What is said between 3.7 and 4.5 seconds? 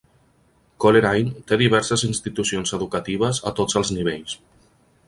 els nivells.